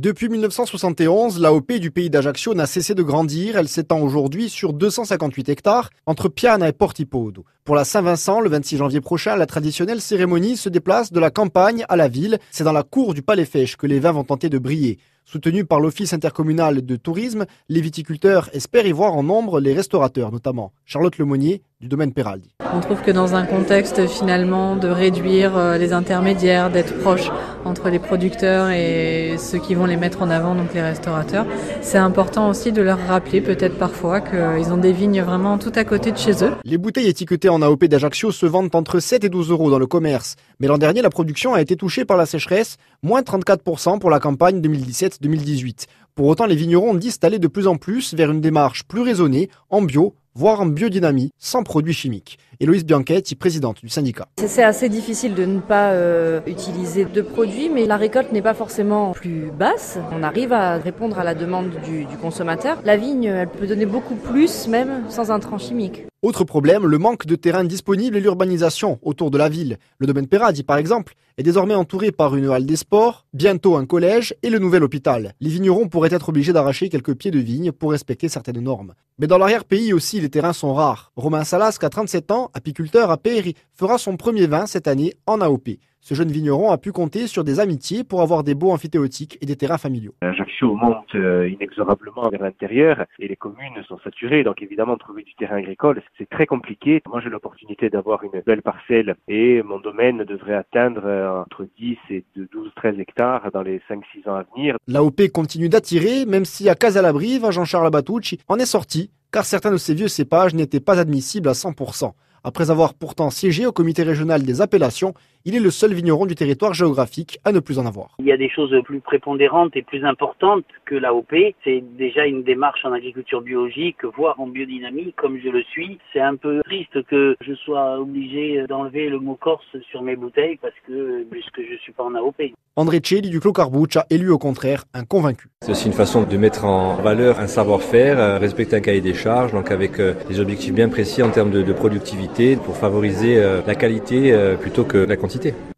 Depuis 0.00 0.30
1971, 0.30 1.38
l'AOP 1.40 1.72
du 1.72 1.90
pays 1.90 2.08
d'Ajaccio 2.08 2.54
n'a 2.54 2.64
cessé 2.64 2.94
de 2.94 3.02
grandir. 3.02 3.58
Elle 3.58 3.68
s'étend 3.68 4.00
aujourd'hui 4.00 4.48
sur 4.48 4.72
258 4.72 5.50
hectares 5.50 5.90
entre 6.06 6.30
Piana 6.30 6.70
et 6.70 6.72
Portipodo. 6.72 7.44
Pour 7.64 7.74
la 7.74 7.84
Saint-Vincent, 7.84 8.40
le 8.40 8.48
26 8.48 8.78
janvier 8.78 9.02
prochain, 9.02 9.36
la 9.36 9.44
traditionnelle 9.44 10.00
cérémonie 10.00 10.56
se 10.56 10.70
déplace 10.70 11.12
de 11.12 11.20
la 11.20 11.28
campagne 11.30 11.84
à 11.90 11.96
la 11.96 12.08
ville. 12.08 12.38
C'est 12.50 12.64
dans 12.64 12.72
la 12.72 12.82
cour 12.82 13.12
du 13.12 13.20
Palais 13.20 13.44
Fèche 13.44 13.76
que 13.76 13.86
les 13.86 14.00
vins 14.00 14.12
vont 14.12 14.24
tenter 14.24 14.48
de 14.48 14.56
briller. 14.56 14.96
Soutenus 15.26 15.66
par 15.68 15.80
l'Office 15.80 16.14
intercommunal 16.14 16.80
de 16.80 16.96
tourisme, 16.96 17.44
les 17.68 17.82
viticulteurs 17.82 18.48
espèrent 18.54 18.86
y 18.86 18.92
voir 18.92 19.12
en 19.12 19.22
nombre 19.22 19.60
les 19.60 19.74
restaurateurs, 19.74 20.32
notamment 20.32 20.72
Charlotte 20.86 21.18
Lemonnier 21.18 21.60
du 21.82 21.88
domaine 21.88 22.14
Peraldi. 22.14 22.48
On 22.72 22.80
trouve 22.80 23.02
que 23.02 23.10
dans 23.10 23.34
un 23.34 23.44
contexte 23.44 24.06
finalement 24.06 24.76
de 24.76 24.88
réduire 24.88 25.56
euh, 25.56 25.76
les 25.76 25.92
intermédiaires, 25.92 26.70
d'être 26.70 26.96
proche 26.98 27.30
entre 27.64 27.88
les 27.88 27.98
producteurs 27.98 28.70
et 28.70 29.36
ceux 29.38 29.58
qui 29.58 29.74
vont 29.74 29.86
les 29.86 29.96
mettre 29.96 30.22
en 30.22 30.30
avant, 30.30 30.54
donc 30.54 30.72
les 30.72 30.80
restaurateurs, 30.80 31.46
c'est 31.80 31.98
important 31.98 32.48
aussi 32.48 32.70
de 32.70 32.80
leur 32.80 32.98
rappeler 33.08 33.40
peut-être 33.40 33.76
parfois 33.76 34.20
qu'ils 34.20 34.72
ont 34.72 34.76
des 34.76 34.92
vignes 34.92 35.22
vraiment 35.22 35.58
tout 35.58 35.72
à 35.74 35.84
côté 35.84 36.12
de 36.12 36.16
chez 36.16 36.44
eux. 36.44 36.52
Les 36.64 36.78
bouteilles 36.78 37.08
étiquetées 37.08 37.48
en 37.48 37.60
AOP 37.60 37.84
d'Ajaccio 37.86 38.30
se 38.30 38.46
vendent 38.46 38.74
entre 38.74 39.00
7 39.00 39.24
et 39.24 39.28
12 39.28 39.50
euros 39.50 39.70
dans 39.70 39.78
le 39.78 39.86
commerce. 39.86 40.36
Mais 40.60 40.68
l'an 40.68 40.78
dernier, 40.78 41.02
la 41.02 41.10
production 41.10 41.54
a 41.54 41.60
été 41.60 41.76
touchée 41.76 42.04
par 42.04 42.16
la 42.16 42.26
sécheresse, 42.26 42.76
moins 43.02 43.22
34% 43.22 43.98
pour 43.98 44.10
la 44.10 44.20
campagne 44.20 44.60
2017-2018. 44.60 45.86
Pour 46.14 46.26
autant, 46.26 46.46
les 46.46 46.56
vignerons 46.56 46.94
disent 46.94 47.18
aller 47.22 47.38
de 47.38 47.48
plus 47.48 47.66
en 47.66 47.76
plus 47.76 48.14
vers 48.14 48.30
une 48.30 48.40
démarche 48.40 48.84
plus 48.84 49.00
raisonnée, 49.00 49.48
en 49.70 49.82
bio, 49.82 50.14
voire 50.34 50.60
en 50.60 50.66
biodynamie, 50.66 51.30
sans 51.38 51.62
produits 51.62 51.92
chimiques. 51.92 52.38
Héloïse 52.60 52.84
Bianchetti, 52.84 53.34
présidente 53.34 53.80
du 53.82 53.88
syndicat. 53.88 54.26
C'est 54.36 54.62
assez 54.62 54.88
difficile 54.88 55.34
de 55.34 55.44
ne 55.44 55.60
pas 55.60 55.92
euh, 55.92 56.40
utiliser 56.46 57.04
de 57.04 57.22
produits, 57.22 57.70
mais 57.70 57.86
la 57.86 57.96
récolte 57.96 58.32
n'est 58.32 58.42
pas 58.42 58.54
forcément 58.54 59.12
plus 59.12 59.50
basse. 59.50 59.98
On 60.12 60.22
arrive 60.22 60.52
à 60.52 60.76
répondre 60.76 61.18
à 61.18 61.24
la 61.24 61.34
demande 61.34 61.70
du, 61.84 62.06
consommateur. 62.20 62.78
La 62.84 62.96
vigne, 62.96 63.24
elle 63.24 63.48
peut 63.48 63.66
donner 63.66 63.86
beaucoup 63.86 64.14
plus, 64.14 64.68
même 64.68 65.04
sans 65.08 65.30
intrants 65.30 65.58
chimiques. 65.58 66.04
Autre 66.22 66.44
problème, 66.44 66.84
le 66.84 66.98
manque 66.98 67.24
de 67.24 67.34
terrain 67.34 67.64
disponible 67.64 68.14
et 68.14 68.20
l'urbanisation 68.20 68.98
autour 69.00 69.30
de 69.30 69.38
la 69.38 69.48
ville. 69.48 69.78
Le 69.96 70.06
domaine 70.06 70.26
Perradi, 70.26 70.62
par 70.62 70.76
exemple, 70.76 71.14
est 71.38 71.42
désormais 71.42 71.74
entouré 71.74 72.12
par 72.12 72.36
une 72.36 72.50
halle 72.50 72.66
des 72.66 72.76
sports, 72.76 73.24
bientôt 73.32 73.76
un 73.76 73.86
collège 73.86 74.34
et 74.42 74.50
le 74.50 74.58
nouvel 74.58 74.82
hôpital. 74.84 75.32
Les 75.40 75.48
vignerons 75.48 75.88
pourraient 75.88 76.12
être 76.12 76.28
obligés 76.28 76.52
d'arracher 76.52 76.90
quelques 76.90 77.14
pieds 77.14 77.30
de 77.30 77.38
vigne 77.38 77.72
pour 77.72 77.92
respecter 77.92 78.28
certaines 78.28 78.60
normes. 78.60 78.92
Mais 79.18 79.28
dans 79.28 79.38
l'arrière-pays 79.38 79.94
aussi, 79.94 80.20
les 80.20 80.28
terrains 80.28 80.52
sont 80.52 80.74
rares. 80.74 81.10
Romain 81.16 81.44
Salasque, 81.44 81.84
à 81.84 81.88
37 81.88 82.30
ans, 82.32 82.50
apiculteur 82.52 83.10
à 83.10 83.16
Péry, 83.16 83.54
fera 83.72 83.96
son 83.96 84.18
premier 84.18 84.46
vin 84.46 84.66
cette 84.66 84.88
année 84.88 85.14
en 85.26 85.40
AOP. 85.40 85.70
Ce 86.02 86.14
jeune 86.14 86.30
vigneron 86.30 86.70
a 86.70 86.78
pu 86.78 86.92
compter 86.92 87.26
sur 87.26 87.44
des 87.44 87.60
amitiés 87.60 88.04
pour 88.04 88.22
avoir 88.22 88.42
des 88.42 88.54
beaux 88.54 88.70
amphithéotiques 88.72 89.36
et 89.42 89.46
des 89.46 89.56
terrains 89.56 89.76
familiaux. 89.76 90.14
Ajaccio 90.22 90.74
monte 90.74 91.14
euh, 91.14 91.48
inexorablement 91.48 92.28
vers 92.30 92.42
l'intérieur 92.42 93.04
et 93.18 93.28
les 93.28 93.36
communes 93.36 93.82
sont 93.86 93.98
saturées, 94.02 94.42
donc 94.42 94.62
évidemment 94.62 94.96
trouver 94.96 95.22
du 95.22 95.34
terrain 95.34 95.56
agricole 95.56 96.02
c'est 96.16 96.28
très 96.28 96.46
compliqué. 96.46 97.02
Moi 97.06 97.20
j'ai 97.20 97.28
l'opportunité 97.28 97.90
d'avoir 97.90 98.22
une 98.24 98.40
belle 98.40 98.62
parcelle 98.62 99.14
et 99.28 99.62
mon 99.62 99.78
domaine 99.78 100.24
devrait 100.24 100.54
atteindre 100.54 101.02
euh, 101.04 101.42
entre 101.42 101.66
10 101.78 101.98
et 102.10 102.24
12-13 102.36 102.98
hectares 102.98 103.50
dans 103.52 103.62
les 103.62 103.80
5-6 103.90 104.28
ans 104.28 104.36
à 104.36 104.44
venir. 104.54 104.76
L'AOP 104.88 105.28
continue 105.32 105.68
d'attirer, 105.68 106.24
même 106.24 106.46
si 106.46 106.68
à 106.68 106.74
Casalabrive, 106.74 107.50
Jean-Charles 107.50 107.90
Batucci 107.90 108.38
en 108.48 108.56
est 108.56 108.66
sorti, 108.66 109.10
car 109.32 109.44
certains 109.44 109.70
de 109.70 109.76
ces 109.76 109.94
vieux 109.94 110.08
cépages 110.08 110.54
n'étaient 110.54 110.80
pas 110.80 110.98
admissibles 110.98 111.48
à 111.48 111.52
100%. 111.52 112.12
Après 112.42 112.70
avoir 112.70 112.94
pourtant 112.94 113.28
siégé 113.28 113.66
au 113.66 113.72
comité 113.72 114.02
régional 114.02 114.42
des 114.42 114.62
appellations, 114.62 115.12
il 115.44 115.54
est 115.54 115.60
le 115.60 115.70
seul 115.70 115.94
vigneron 115.94 116.26
du 116.26 116.34
territoire 116.34 116.74
géographique 116.74 117.38
à 117.44 117.52
ne 117.52 117.60
plus 117.60 117.78
en 117.78 117.86
avoir. 117.86 118.16
Il 118.18 118.26
y 118.26 118.32
a 118.32 118.36
des 118.36 118.50
choses 118.50 118.74
plus 118.84 119.00
prépondérantes 119.00 119.76
et 119.76 119.82
plus 119.82 120.04
importantes 120.04 120.64
que 120.84 120.94
l'AOP. 120.94 121.34
C'est 121.64 121.82
déjà 121.96 122.26
une 122.26 122.42
démarche 122.42 122.84
en 122.84 122.92
agriculture 122.92 123.40
biologique, 123.40 124.04
voire 124.16 124.38
en 124.40 124.46
biodynamie, 124.46 125.12
comme 125.16 125.38
je 125.42 125.48
le 125.48 125.62
suis. 125.62 125.98
C'est 126.12 126.20
un 126.20 126.36
peu 126.36 126.60
triste 126.64 127.02
que 127.04 127.36
je 127.40 127.54
sois 127.54 127.98
obligé 127.98 128.66
d'enlever 128.68 129.08
le 129.08 129.18
mot 129.18 129.36
corse 129.36 129.76
sur 129.90 130.02
mes 130.02 130.16
bouteilles 130.16 130.58
parce 130.60 130.74
que, 130.86 131.24
puisque 131.30 131.60
je 131.60 131.76
suis 131.78 131.92
pas 131.92 132.04
en 132.04 132.14
AOP. 132.14 132.52
André 132.76 133.00
Celli 133.04 133.30
du 133.30 133.40
Clos 133.40 133.52
Carbouche 133.52 133.96
a 133.96 134.06
élu 134.10 134.30
au 134.30 134.38
contraire 134.38 134.84
un 134.94 135.04
convaincu. 135.04 135.48
C'est 135.60 135.72
aussi 135.72 135.88
une 135.88 135.92
façon 135.92 136.22
de 136.22 136.36
mettre 136.36 136.64
en 136.64 136.94
valeur 136.94 137.40
un 137.40 137.48
savoir-faire, 137.48 138.18
euh, 138.18 138.38
respecter 138.38 138.76
un 138.76 138.80
cahier 138.80 139.00
des 139.00 139.12
charges, 139.12 139.52
donc 139.52 139.70
avec 139.72 139.98
euh, 139.98 140.14
des 140.28 140.38
objectifs 140.38 140.72
bien 140.72 140.88
précis 140.88 141.22
en 141.22 141.30
termes 141.30 141.50
de, 141.50 141.62
de 141.62 141.72
productivité 141.72 142.56
pour 142.56 142.76
favoriser 142.76 143.36
euh, 143.36 143.60
la 143.66 143.74
qualité 143.74 144.32
plutôt 144.60 144.84
que 144.84 144.98
la 144.98 145.16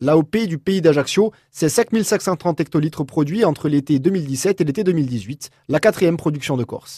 L'AOP 0.00 0.36
du 0.46 0.58
pays 0.58 0.80
d'Ajaccio, 0.80 1.32
c'est 1.50 1.68
5530 1.68 2.60
hectolitres 2.60 3.04
produits 3.04 3.44
entre 3.44 3.68
l'été 3.68 3.98
2017 3.98 4.60
et 4.60 4.64
l'été 4.64 4.84
2018, 4.84 5.50
la 5.68 5.80
quatrième 5.80 6.16
production 6.16 6.56
de 6.56 6.64
Corse. 6.64 6.92